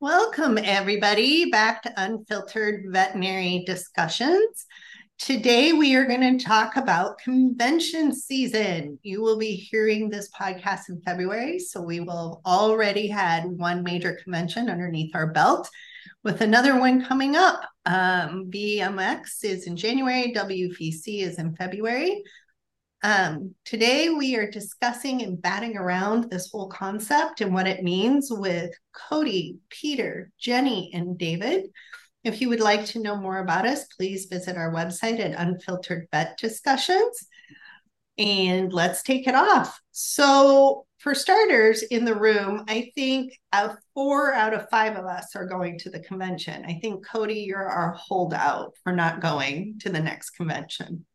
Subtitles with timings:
[0.00, 4.64] Welcome, everybody, back to Unfiltered Veterinary Discussions.
[5.18, 9.00] Today, we are going to talk about convention season.
[9.02, 13.82] You will be hearing this podcast in February, so we will have already had one
[13.82, 15.68] major convention underneath our belt
[16.22, 17.68] with another one coming up.
[17.84, 22.22] Um, VMX is in January, WVC is in February.
[23.02, 28.28] Um, today, we are discussing and batting around this whole concept and what it means
[28.28, 31.66] with Cody, Peter, Jenny, and David.
[32.24, 36.08] If you would like to know more about us, please visit our website at Unfiltered
[36.10, 37.24] Vet Discussions.
[38.18, 39.80] And let's take it off.
[39.92, 45.36] So, for starters, in the room, I think uh, four out of five of us
[45.36, 46.64] are going to the convention.
[46.64, 51.06] I think, Cody, you're our holdout for not going to the next convention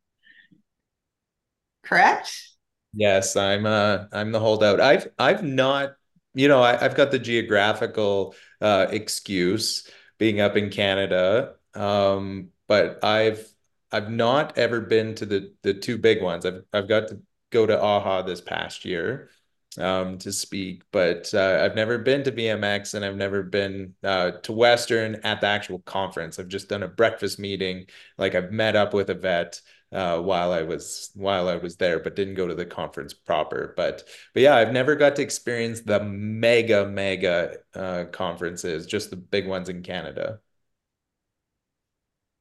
[1.84, 2.54] correct?
[2.92, 4.80] Yes, I'm uh I'm the holdout.
[4.80, 5.94] I've I've not,
[6.34, 11.54] you know, I, have got the geographical uh excuse being up in Canada.
[11.74, 13.46] Um, but I've
[13.90, 16.46] I've not ever been to the the two big ones.
[16.46, 19.30] I've I've got to go to AAHA this past year
[19.78, 24.32] um, to speak, but uh, I've never been to VMX and I've never been uh,
[24.42, 26.38] to Western at the actual conference.
[26.38, 27.86] I've just done a breakfast meeting,
[28.18, 29.60] like I've met up with a vet
[29.94, 33.72] uh, while I was while I was there, but didn't go to the conference proper.
[33.76, 34.02] But
[34.34, 39.46] but yeah, I've never got to experience the mega mega uh, conferences, just the big
[39.46, 40.40] ones in Canada.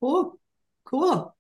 [0.02, 0.40] Cool,
[0.86, 1.36] cool.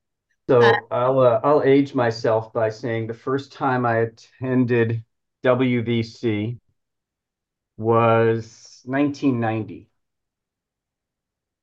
[0.47, 5.03] So uh, I'll uh, I'll age myself by saying the first time I attended
[5.43, 6.59] WVC
[7.77, 9.89] was 1990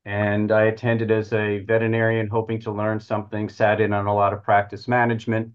[0.05, 4.33] and I attended as a veterinarian hoping to learn something, sat in on a lot
[4.33, 5.53] of practice management,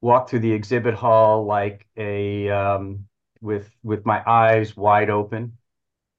[0.00, 3.08] walked through the exhibit hall like a um,
[3.40, 5.58] with with my eyes wide open,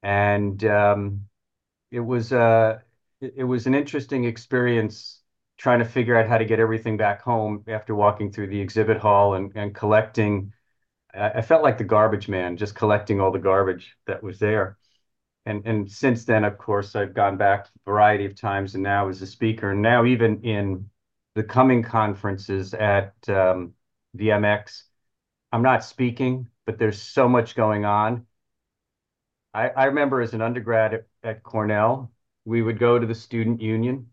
[0.04, 1.28] and um,
[1.92, 2.80] it was uh,
[3.22, 5.22] it, it was an interesting experience
[5.58, 8.98] trying to figure out how to get everything back home after walking through the exhibit
[8.98, 10.54] hall and, and collecting.
[11.14, 14.77] I felt like the garbage man, just collecting all the garbage that was there
[15.48, 19.08] and and since then, of course, I've gone back a variety of times, and now
[19.08, 20.90] as a speaker, and now even in
[21.36, 23.74] the coming conferences at um,
[24.18, 24.84] VMX,
[25.52, 28.26] I'm not speaking, but there's so much going on.
[29.54, 32.12] I, I remember as an undergrad at, at Cornell,
[32.44, 34.08] we would go to the student union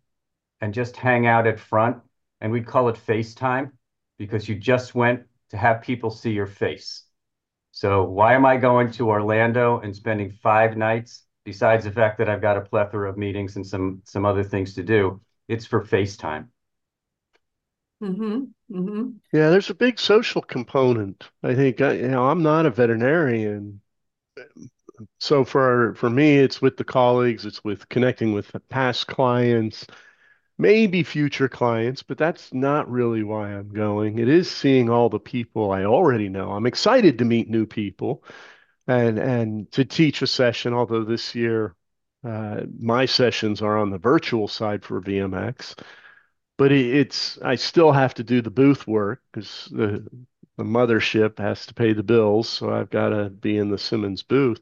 [0.61, 1.99] and just hang out at front,
[2.41, 3.73] and we'd call it FaceTime
[4.19, 7.05] because you just went to have people see your face.
[7.73, 12.29] So why am I going to Orlando and spending five nights besides the fact that
[12.29, 15.21] I've got a plethora of meetings and some some other things to do?
[15.49, 16.49] It's for FaceTime.
[18.03, 18.45] Mm-hmm.
[18.77, 19.11] Mm-hmm.
[19.33, 21.29] Yeah, there's a big social component.
[21.43, 23.81] I think I, you know I'm not a veterinarian,
[25.19, 29.87] so for for me, it's with the colleagues, it's with connecting with past clients,
[30.59, 34.19] maybe future clients, but that's not really why I'm going.
[34.19, 36.53] It is seeing all the people I already know.
[36.53, 38.25] I'm excited to meet new people
[38.87, 41.75] and and to teach a session, although this year
[42.25, 45.75] uh, my sessions are on the virtual side for VMX.
[46.59, 50.07] But it, it's I still have to do the booth work because the
[50.57, 54.23] the mothership has to pay the bills, so I've got to be in the Simmons
[54.23, 54.61] booth.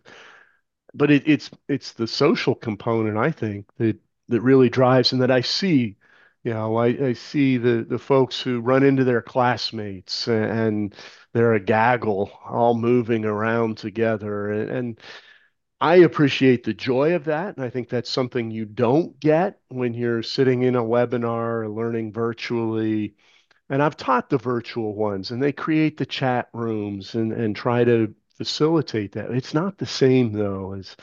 [0.94, 5.30] But it, it's it's the social component I think that that really drives and that
[5.30, 5.96] I see.
[6.44, 10.94] You know, I, I see the, the folks who run into their classmates and
[11.32, 14.50] they're a gaggle all moving around together.
[14.50, 15.00] And, and
[15.80, 17.56] I appreciate the joy of that.
[17.56, 21.68] And I think that's something you don't get when you're sitting in a webinar or
[21.70, 23.16] learning virtually.
[23.70, 27.84] And I've taught the virtual ones and they create the chat rooms and, and try
[27.84, 29.30] to facilitate that.
[29.32, 30.96] It's not the same though as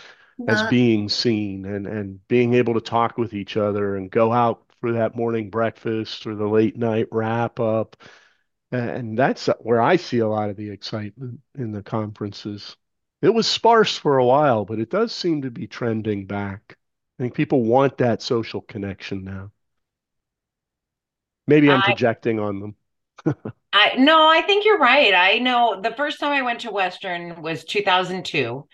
[0.47, 4.63] as being seen and and being able to talk with each other and go out
[4.81, 7.95] for that morning breakfast or the late night wrap up
[8.71, 12.75] and that's where I see a lot of the excitement in the conferences.
[13.21, 16.77] It was sparse for a while, but it does seem to be trending back.
[17.17, 19.51] I think people want that social connection now.
[21.47, 22.75] Maybe I'm I, projecting on them.
[23.73, 25.13] I no, I think you're right.
[25.13, 28.67] I know the first time I went to Western was 2002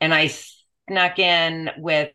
[0.00, 0.30] and I
[0.88, 2.12] snuck in with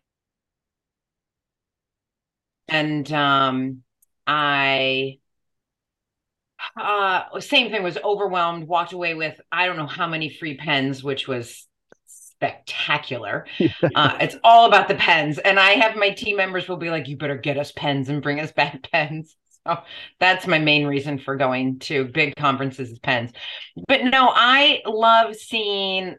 [2.73, 3.83] and um
[4.27, 5.19] I
[6.77, 11.03] uh same thing was overwhelmed walked away with i don't know how many free pens
[11.03, 11.67] which was
[12.43, 13.45] spectacular.
[13.95, 15.37] Uh, it's all about the pens.
[15.37, 18.21] And i have my team members will be like you better get us pens and
[18.23, 19.35] bring us back pens.
[19.65, 19.77] So
[20.19, 23.31] that's my main reason for going to big conferences is pens.
[23.87, 26.15] But no i love seeing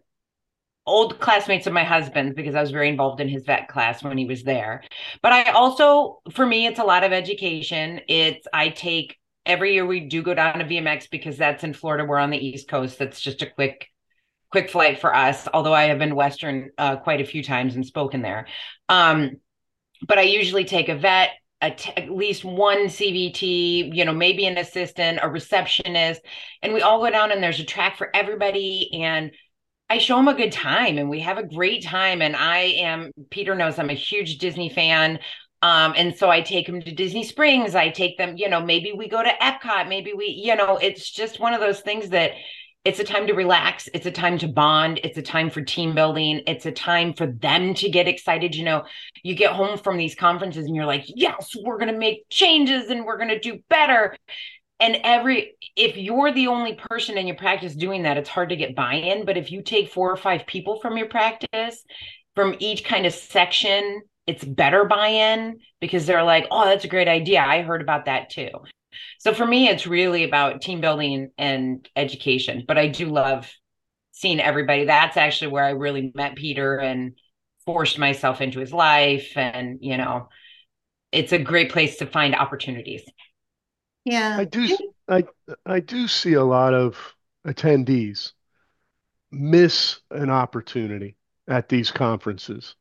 [0.87, 4.19] old classmates of my husband's because I was very involved in his vet class when
[4.19, 4.83] he was there.
[5.23, 8.01] But I also, for me, it's a lot of education.
[8.09, 12.05] It's, I take every year we do go down to VMX because that's in Florida.
[12.05, 12.99] We're on the East Coast.
[12.99, 13.89] That's just a quick,
[14.51, 15.49] quick flight for us.
[15.53, 18.47] Although I have been Western uh, quite a few times and spoken there.
[18.89, 19.37] Um,
[20.07, 21.31] but I usually take a vet,
[21.63, 26.21] at least one CVT, you know, maybe an assistant, a receptionist,
[26.63, 28.91] and we all go down and there's a track for everybody.
[29.03, 29.31] And
[29.91, 32.23] I show them a good time and we have a great time.
[32.23, 35.19] And I am, Peter knows I'm a huge Disney fan.
[35.63, 37.75] Um, and so I take them to Disney Springs.
[37.75, 41.11] I take them, you know, maybe we go to Epcot, maybe we, you know, it's
[41.11, 42.33] just one of those things that
[42.85, 43.89] it's a time to relax.
[43.95, 45.01] It's a time to bond.
[45.03, 46.43] It's a time for team building.
[46.47, 48.55] It's a time for them to get excited.
[48.55, 48.85] You know,
[49.23, 52.91] you get home from these conferences and you're like, yes, we're going to make changes
[52.91, 54.15] and we're going to do better.
[54.81, 58.57] And every, if you're the only person in your practice doing that, it's hard to
[58.57, 59.25] get buy in.
[59.25, 61.85] But if you take four or five people from your practice,
[62.35, 66.89] from each kind of section, it's better buy in because they're like, oh, that's a
[66.89, 67.41] great idea.
[67.41, 68.49] I heard about that too.
[69.19, 72.65] So for me, it's really about team building and education.
[72.67, 73.51] But I do love
[74.13, 74.85] seeing everybody.
[74.85, 77.15] That's actually where I really met Peter and
[77.67, 79.33] forced myself into his life.
[79.37, 80.29] And, you know,
[81.13, 83.03] it's a great place to find opportunities.
[84.05, 84.37] Yeah.
[84.39, 84.77] I do
[85.09, 85.25] I
[85.67, 87.15] I do see a lot of
[87.47, 88.33] attendees
[89.31, 91.17] miss an opportunity
[91.49, 92.77] at these conferences.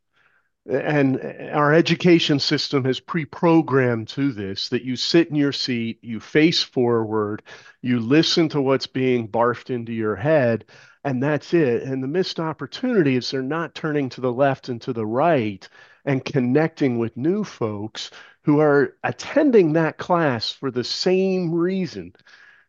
[0.65, 1.19] And
[1.51, 6.63] our education system has pre-programmed to this that you sit in your seat you face
[6.63, 7.43] forward
[7.81, 10.63] you listen to what's being barfed into your head
[11.03, 11.83] and that's it.
[11.83, 15.67] And the missed opportunity is they're not turning to the left and to the right
[16.05, 18.09] and connecting with new folks
[18.43, 22.13] who are attending that class for the same reason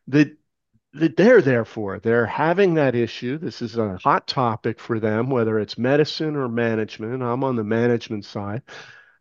[0.09, 0.37] that
[0.95, 1.99] that they're there for.
[1.99, 3.37] They're having that issue.
[3.39, 7.23] This is a hot topic for them, whether it's medicine or management.
[7.23, 8.63] I'm on the management side.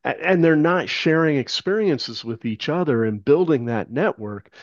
[0.03, 4.53] And they're not sharing experiences with each other and building that network.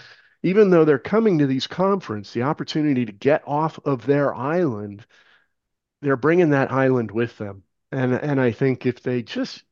[0.42, 5.04] Even though they're coming to these conferences, the opportunity to get off of their island,
[6.02, 7.64] they're bringing that island with them.
[7.90, 9.64] And, and I think if they just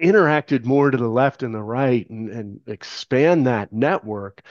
[0.00, 4.42] interacted more to the left and the right and, and expand that network,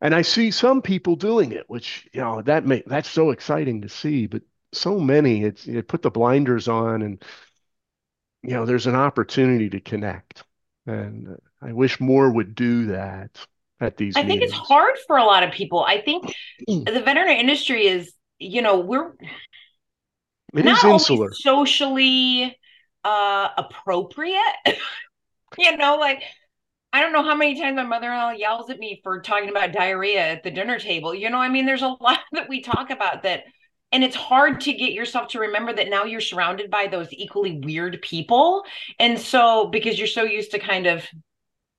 [0.00, 3.82] and I see some people doing it, which you know that may that's so exciting
[3.82, 4.26] to see.
[4.26, 4.42] But
[4.72, 7.22] so many, it's you put the blinders on, and
[8.42, 10.44] you know there's an opportunity to connect,
[10.86, 13.38] and I wish more would do that
[13.80, 14.16] at these.
[14.16, 14.40] I meetings.
[14.40, 15.84] think it's hard for a lot of people.
[15.84, 16.32] I think
[16.66, 19.12] the veterinary industry is, you know, we're
[20.54, 21.30] it not is insular.
[21.32, 22.57] socially
[23.08, 24.56] uh appropriate.
[25.58, 26.22] you know, like
[26.92, 30.20] I don't know how many times my mother-in-law yells at me for talking about diarrhea
[30.20, 31.14] at the dinner table.
[31.14, 33.44] You know, I mean, there's a lot that we talk about that,
[33.92, 37.60] and it's hard to get yourself to remember that now you're surrounded by those equally
[37.64, 38.64] weird people.
[38.98, 41.06] And so, because you're so used to kind of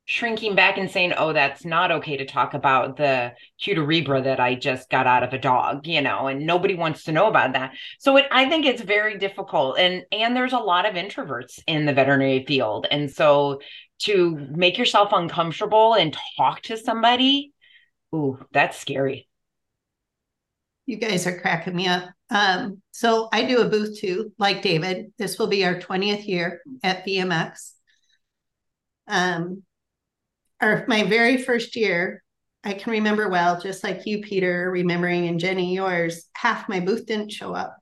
[0.10, 4.56] shrinking back and saying, "Oh, that's not okay to talk about the cuterebra that I
[4.56, 7.74] just got out of a dog," you know, and nobody wants to know about that.
[8.00, 11.86] So it, I think it's very difficult, and and there's a lot of introverts in
[11.86, 13.62] the veterinary field, and so
[14.00, 17.54] to make yourself uncomfortable and talk to somebody,
[18.16, 19.28] ooh, that's scary.
[20.88, 22.10] You guys are cracking me up.
[22.32, 25.14] Um, so I do a booth too, like David.
[25.20, 27.74] This will be our 20th year at VMX.
[29.08, 29.64] Um,
[30.62, 32.24] our my very first year,
[32.64, 37.06] I can remember well, just like you, Peter, remembering and Jenny, yours, half my booth
[37.06, 37.78] didn't show up.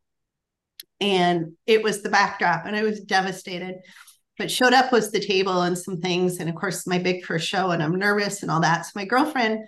[1.00, 3.76] And it was the backdrop, and I was devastated
[4.38, 6.38] but showed up was the table and some things.
[6.38, 8.86] And of course, my big first show, and I'm nervous and all that.
[8.86, 9.68] So my girlfriend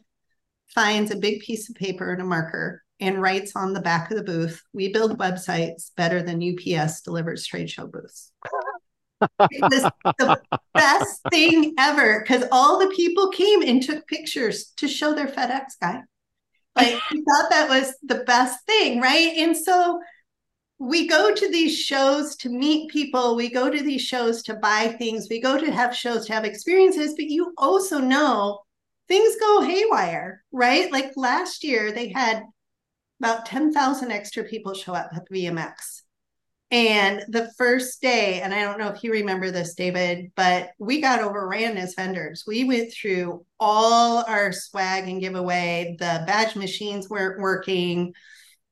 [0.74, 4.18] finds a big piece of paper and a marker and writes on the back of
[4.18, 8.32] the booth, we build websites better than UPS delivers trade show booths.
[9.22, 10.42] It was the
[10.74, 15.64] best thing ever because all the people came and took pictures to show their FedEx
[15.82, 16.02] guy.
[16.76, 19.34] Like we thought that was the best thing, right?
[19.38, 20.00] And so
[20.80, 24.88] we go to these shows to meet people we go to these shows to buy
[24.88, 28.62] things we go to have shows to have experiences but you also know
[29.10, 32.44] things go haywire right like last year they had
[33.20, 36.04] about 10,000 extra people show up at VMX
[36.72, 41.02] and the first day and i don't know if you remember this david but we
[41.02, 47.10] got overran as vendors we went through all our swag and giveaway the badge machines
[47.10, 48.14] weren't working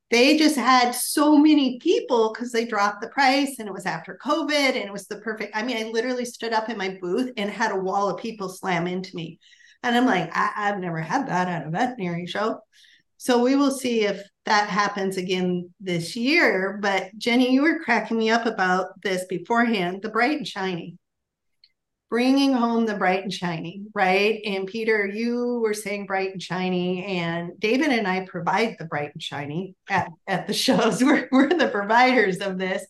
[0.09, 4.17] they just had so many people because they dropped the price and it was after
[4.23, 5.55] COVID and it was the perfect.
[5.55, 8.47] I mean, I literally stood up in my booth and had a wall of people
[8.47, 9.39] slam into me.
[9.83, 12.61] And I'm like, I, have never had that at a veterinary show.
[13.17, 16.79] So we will see if that happens again this year.
[16.81, 20.97] But Jenny, you were cracking me up about this beforehand the bright and shiny.
[22.09, 24.39] Bringing home the bright and shiny, right?
[24.45, 29.12] And Peter, you were saying bright and shiny, and David and I provide the bright
[29.13, 31.03] and shiny at, at the shows.
[31.03, 32.86] We're, we're the providers of this.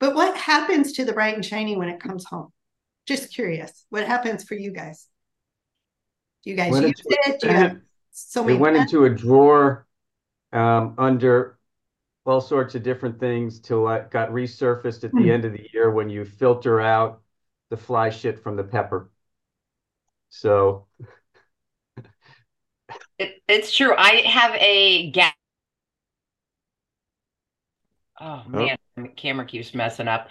[0.00, 2.50] But what happens to the bright and shiny when it comes home?
[3.06, 3.84] Just curious.
[3.90, 5.06] What happens for you guys?
[6.44, 7.82] Do you guys When use it?
[8.44, 8.76] Do you so It went pens?
[8.76, 9.86] into a drawer
[10.52, 11.58] um, under
[12.26, 15.18] all sorts of different things till it got resurfaced at Hmm.
[15.18, 17.22] the end of the year when you filter out
[17.70, 19.10] the fly shit from the pepper.
[20.28, 20.86] So
[23.18, 23.94] It, it's true.
[23.96, 25.32] I have a gas.
[28.20, 30.28] Oh man, the camera keeps messing up.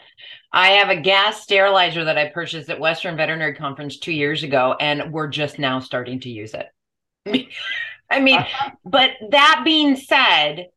[0.53, 4.75] I have a gas sterilizer that I purchased at Western Veterinary Conference two years ago,
[4.79, 6.67] and we're just now starting to use it.
[8.09, 8.45] I mean,
[8.85, 10.67] but that being said,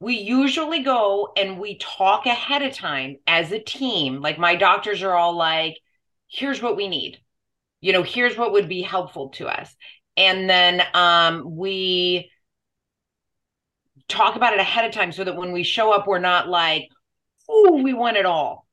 [0.00, 4.20] we usually go and we talk ahead of time as a team.
[4.20, 5.76] Like my doctors are all like,
[6.28, 7.20] here's what we need.
[7.80, 9.74] You know, here's what would be helpful to us.
[10.16, 12.30] And then um we
[14.08, 16.88] talk about it ahead of time so that when we show up, we're not like,
[17.48, 18.66] oh, we want it all.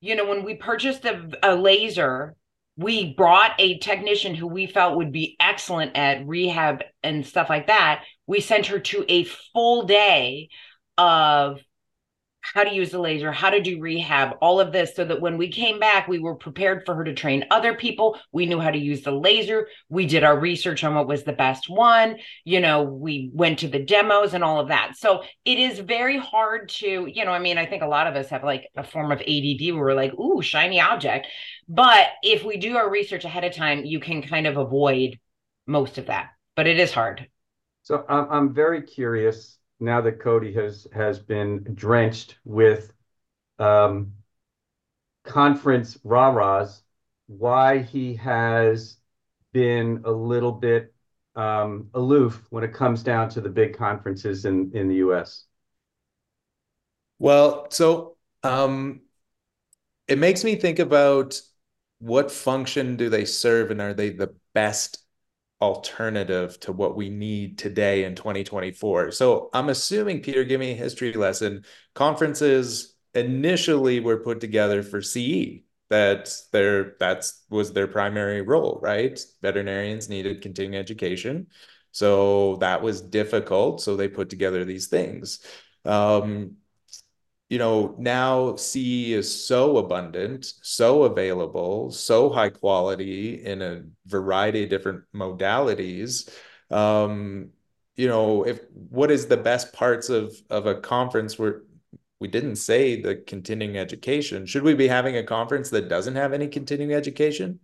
[0.00, 2.34] You know, when we purchased a, a laser,
[2.80, 7.66] we brought a technician who we felt would be excellent at rehab and stuff like
[7.66, 8.04] that.
[8.26, 10.48] We sent her to a full day
[10.96, 11.60] of
[12.40, 15.36] how to use the laser, how to do rehab, all of this, so that when
[15.36, 18.18] we came back, we were prepared for her to train other people.
[18.32, 19.68] We knew how to use the laser.
[19.88, 22.16] We did our research on what was the best one.
[22.44, 24.96] You know, we went to the demos and all of that.
[24.96, 28.16] So it is very hard to, you know, I mean, I think a lot of
[28.16, 31.26] us have like a form of ADD where we're like, ooh, shiny object.
[31.68, 35.18] But if we do our research ahead of time, you can kind of avoid
[35.66, 36.30] most of that.
[36.56, 37.28] But it is hard.
[37.82, 42.92] So I'm I'm very curious now that Cody has has been drenched with
[43.58, 44.12] um,
[45.24, 46.82] conference rah-rahs,
[47.26, 48.96] why he has
[49.52, 50.94] been a little bit
[51.36, 55.44] um, aloof when it comes down to the big conferences in in the U.S.
[57.18, 59.02] Well, so um,
[60.08, 61.40] it makes me think about
[61.98, 64.98] what function do they serve and are they the best
[65.60, 69.12] alternative to what we need today in 2024?
[69.12, 71.64] So I'm assuming, Peter, give me a history lesson.
[71.94, 75.64] Conferences initially were put together for CE.
[75.88, 79.18] That their that's was their primary role, right?
[79.42, 81.48] Veterinarians needed continuing education.
[81.92, 83.80] So that was difficult.
[83.80, 85.44] So they put together these things.
[85.84, 86.56] Um,
[87.50, 94.64] you know, now CE is so abundant, so available, so high quality in a variety
[94.64, 96.30] of different modalities.
[96.70, 97.50] Um,
[97.96, 101.62] you know, if what is the best parts of of a conference where
[102.20, 104.44] we didn't say the continuing education.
[104.46, 107.58] Should we be having a conference that doesn't have any continuing education?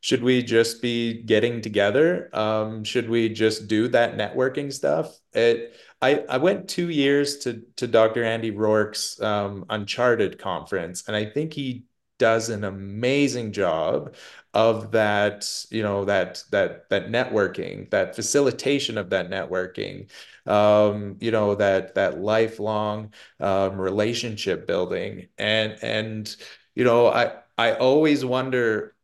[0.00, 2.30] Should we just be getting together?
[2.32, 5.18] Um, should we just do that networking stuff?
[5.32, 8.22] It I, I went two years to to Dr.
[8.22, 11.84] Andy Roark's um, Uncharted conference, and I think he
[12.18, 14.14] does an amazing job
[14.54, 20.08] of that, you know, that that that networking, that facilitation of that networking,
[20.46, 26.36] um, you know, that that lifelong um, relationship building, and and
[26.74, 28.94] you know, I I always wonder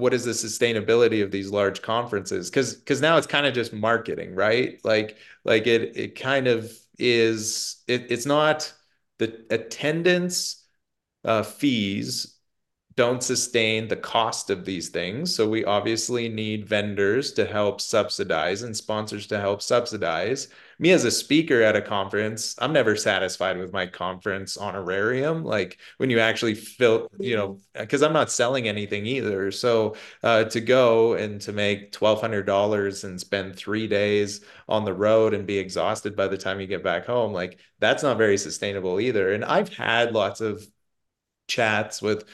[0.00, 2.50] what is the sustainability of these large conferences?
[2.50, 4.80] Because because now it's kind of just marketing right?
[4.84, 8.72] Like like it it kind of is it, it's not
[9.18, 10.64] the attendance
[11.24, 12.39] uh, fees
[13.00, 15.34] don't sustain the cost of these things.
[15.34, 20.48] So we obviously need vendors to help subsidize and sponsors to help subsidize.
[20.78, 25.78] Me as a speaker at a conference i'm never satisfied with my conference honorarium like
[25.96, 29.50] when you actually fill you know because i'm not selling anything either.
[29.50, 35.32] So uh, to go and to make $1200 and spend three days on the road
[35.32, 39.00] and be exhausted by the time you get back home like that's not very sustainable
[39.00, 39.32] either.
[39.32, 40.66] And i've had lots of
[41.48, 42.24] chats with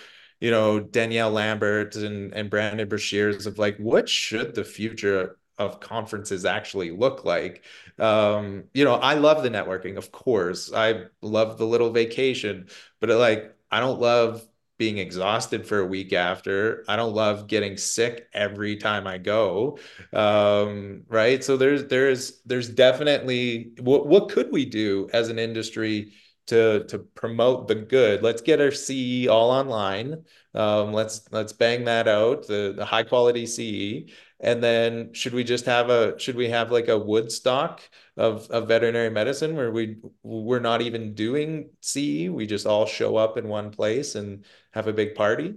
[0.41, 5.81] you know danielle lambert and, and brandon brashears of like what should the future of
[5.81, 7.65] conferences actually look like?
[7.99, 10.71] Um you know i love the networking of course.
[10.73, 12.69] I love the little vacation
[13.01, 14.47] but like i don't love
[14.79, 16.85] being exhausted for a week after.
[16.87, 19.79] I don't love getting sick every time i go.
[20.13, 21.43] Um right?
[21.43, 26.13] So there's there's there's definitely what what could we do as an industry
[26.47, 28.23] to to promote the good.
[28.23, 30.25] Let's get our ce all online.
[30.55, 34.11] Um let's let's bang that out the, the high quality ce
[34.41, 37.81] and then should we just have a should we have like a Woodstock
[38.17, 43.17] of of veterinary medicine where we we're not even doing CE, we just all show
[43.17, 45.55] up in one place and have a big party?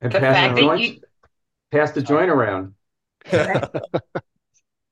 [0.00, 1.00] And The pass fact the joint, you-
[1.72, 2.74] pass the joint around.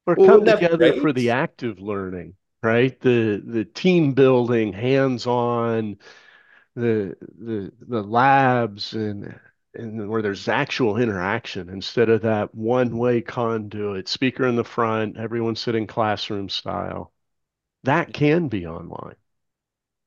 [0.06, 2.98] Or Well, come wouldn't that together for the active learning, right?
[3.00, 5.98] The the team building, hands-on,
[6.76, 9.38] the the the labs and
[9.74, 15.56] and where there's actual interaction instead of that one-way conduit, speaker in the front, everyone
[15.56, 17.12] sitting classroom style.
[17.84, 19.16] That can be online.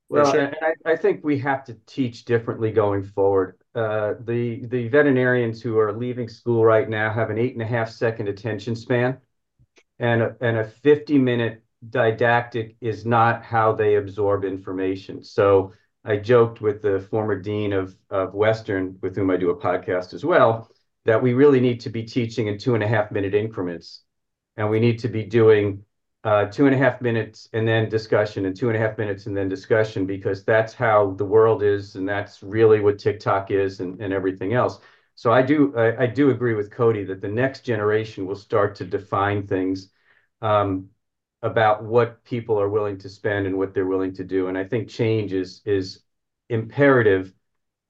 [0.10, 0.54] Well, sure.
[0.62, 3.58] I, I think we have to teach differently going forward.
[3.74, 7.66] Uh, the the veterinarians who are leaving school right now have an eight and a
[7.66, 9.20] half second attention span,
[10.00, 15.24] and a, and a 50 minute didactic is not how they absorb information.
[15.24, 15.74] So
[16.04, 20.14] I joked with the former dean of of Western, with whom I do a podcast
[20.14, 20.70] as well,
[21.06, 24.04] that we really need to be teaching in two and a half minute increments,
[24.58, 25.84] and we need to be doing
[26.24, 29.26] uh, two and a half minutes and then discussion and two and a half minutes
[29.26, 33.80] and then discussion because that's how the world is and that's really what TikTok is
[33.80, 34.80] and, and everything else.
[35.16, 38.76] So I do I, I do agree with Cody that the next generation will start
[38.76, 39.90] to define things
[40.42, 40.90] um,
[41.42, 44.48] about what people are willing to spend and what they're willing to do.
[44.48, 46.04] And I think change is is
[46.50, 47.34] imperative.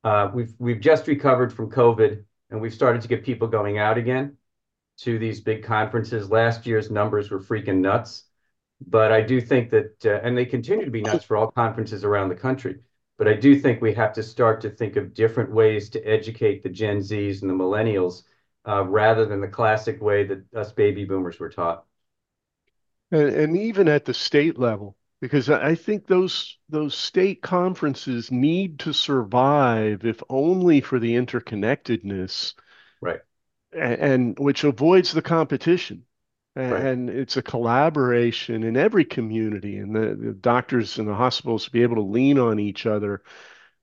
[0.04, 3.98] Uh, we've we've just recovered from COVID and we've started to get people going out
[3.98, 4.38] again
[5.00, 6.30] to these big conferences.
[6.30, 8.26] Last year's numbers were freaking nuts.
[8.88, 12.04] But I do think that, uh, and they continue to be nuts for all conferences
[12.04, 12.80] around the country.
[13.18, 16.64] But I do think we have to start to think of different ways to educate
[16.64, 18.24] the Gen Zs and the millennials
[18.68, 21.86] uh, rather than the classic way that us baby boomers were taught.
[23.12, 28.80] And, and even at the state level, because I think those those state conferences need
[28.80, 32.54] to survive if only for the interconnectedness,
[33.02, 33.22] Right.
[33.74, 36.04] and, and which avoids the competition.
[36.56, 36.88] A- Right.
[36.92, 41.72] And it's a collaboration in every community, and the, the doctors and the hospitals to
[41.72, 43.24] be able to lean on each other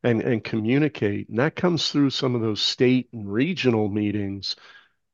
[0.04, 1.28] and, and communicate.
[1.28, 4.57] And that comes through some of those state and regional meetings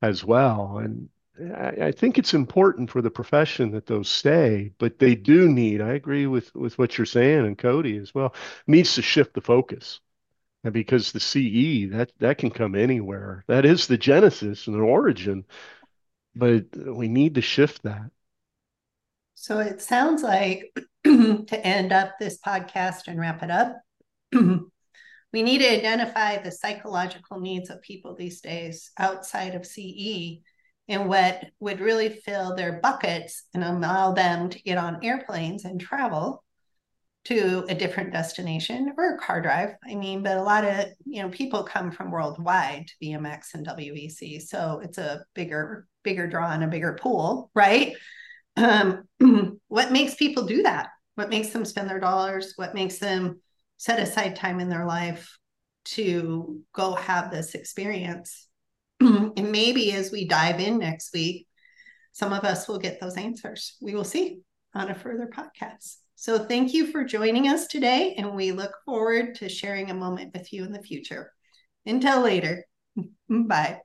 [0.01, 0.79] as well.
[0.79, 5.81] And I, think it's important for the profession that those stay, but they do need,
[5.81, 8.33] I agree with, with what you're saying and Cody as well,
[8.67, 9.99] needs to shift the focus.
[10.63, 13.43] And because the CE, that that can come anywhere.
[13.47, 15.45] That is the genesis and the origin,
[16.35, 18.09] but we need to shift that.
[19.35, 23.79] So it sounds like to end up this podcast and wrap it up,
[24.33, 30.39] we need to identify the psychological needs of people these days outside of CE
[30.87, 35.81] and what would really fill their buckets and allow them to get on airplanes and
[35.81, 36.43] travel
[37.25, 39.71] to a different destination or a car drive.
[39.83, 43.65] I mean, but a lot of you know people come from worldwide to VMX and
[43.65, 47.93] WVC, so it's a bigger bigger draw and a bigger pool, right?
[48.57, 49.03] Um,
[49.67, 50.89] what makes people do that?
[51.15, 52.53] What makes them spend their dollars?
[52.57, 53.41] What makes them
[53.77, 55.37] set aside time in their life
[55.85, 58.47] to go have this experience?
[58.99, 61.47] and maybe as we dive in next week,
[62.11, 63.77] some of us will get those answers.
[63.81, 64.39] We will see
[64.73, 65.97] on a further podcast.
[66.15, 70.33] So thank you for joining us today, and we look forward to sharing a moment
[70.33, 71.31] with you in the future.
[71.85, 72.65] Until later,
[73.29, 73.81] bye.